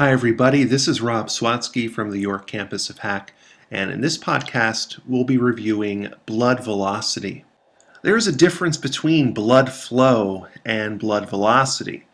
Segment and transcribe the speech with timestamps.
[0.00, 0.64] Hi, everybody.
[0.64, 3.32] This is Rob Swatsky from the York campus of HACC,
[3.70, 7.44] and in this podcast, we'll be reviewing blood velocity.
[8.00, 12.06] There is a difference between blood flow and blood velocity.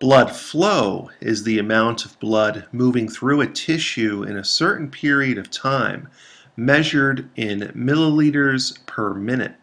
[0.00, 5.38] Blood flow is the amount of blood moving through a tissue in a certain period
[5.38, 6.08] of time,
[6.56, 9.54] measured in milliliters per minute.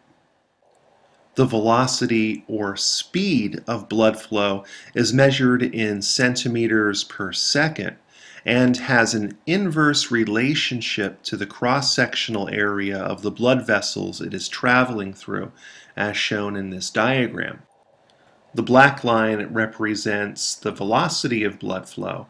[1.40, 4.62] The velocity or speed of blood flow
[4.94, 7.96] is measured in centimeters per second
[8.44, 14.50] and has an inverse relationship to the cross-sectional area of the blood vessels it is
[14.50, 15.50] traveling through,
[15.96, 17.62] as shown in this diagram.
[18.52, 22.26] The black line represents the velocity of blood flow,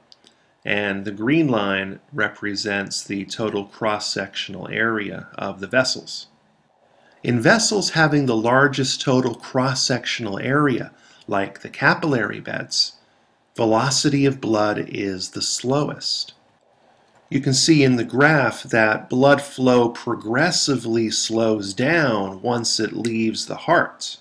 [0.64, 6.28] and the green line represents the total cross-sectional area of the vessels.
[7.22, 10.92] In vessels having the largest total cross-sectional area,
[11.26, 12.92] like the capillary beds,
[13.56, 16.32] velocity of blood is the slowest.
[17.28, 23.46] You can see in the graph that blood flow progressively slows down once it leaves
[23.46, 24.16] the heart.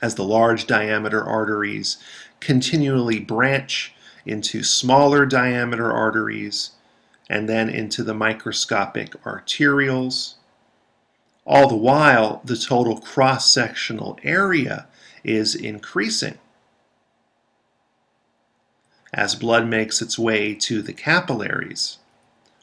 [0.00, 1.98] As the large diameter arteries
[2.38, 3.92] continually branch
[4.24, 6.70] into smaller diameter arteries
[7.28, 10.34] and then into the microscopic arterioles,
[11.46, 14.88] all the while, the total cross-sectional area
[15.22, 16.38] is increasing.
[19.12, 21.98] As blood makes its way to the capillaries,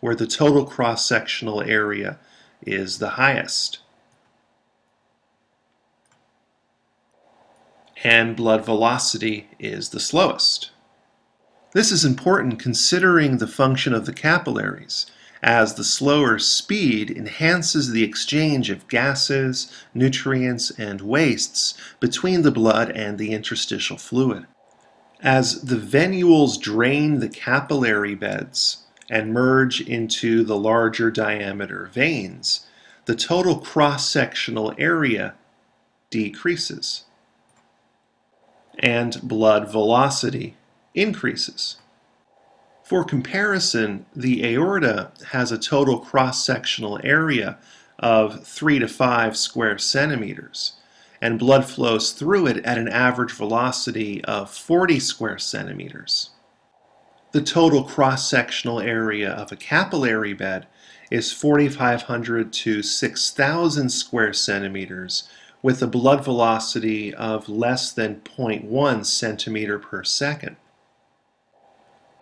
[0.02, 2.20] where the total cross-sectional area
[2.62, 3.80] is the highest.
[8.04, 10.72] And blood velocity is the slowest.
[11.72, 15.06] This is important considering the function of the capillaries
[15.44, 22.90] as the slower speed enhances the exchange of gases, nutrients, and wastes between the blood
[22.92, 24.48] and the interstitial fluid.
[25.22, 32.66] As the venules drain the capillary beds and merge into the larger diameter veins,
[33.06, 35.36] the total cross-sectional area
[36.10, 37.04] decreases
[38.80, 40.56] and blood velocity
[40.96, 41.78] increases.
[42.84, 47.58] For comparison, the aorta has a total cross-sectional area
[47.98, 50.74] of 3 to 5 square centimeters,
[51.22, 56.32] and blood flows through it at an average velocity of 40 square centimeters.
[57.32, 60.68] The total cross-sectional area of a capillary bed
[61.10, 65.30] is 4,500 to 6,000 square centimeters
[65.62, 70.58] with a blood velocity of less than 0.1 centimeter per second.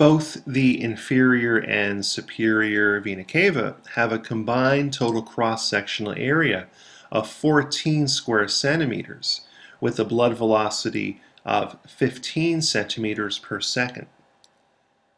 [0.01, 6.65] Both the inferior and superior vena cava have a combined total cross-sectional area
[7.11, 9.41] of 14 square centimeters
[9.79, 14.07] with a blood velocity of 15 centimeters per second.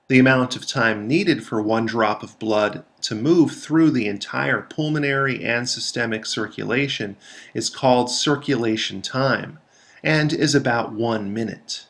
[0.09, 4.61] The amount of time needed for one drop of blood to move through the entire
[4.61, 7.15] pulmonary and systemic circulation
[7.53, 9.59] is called circulation time
[10.03, 11.85] and is about one minute.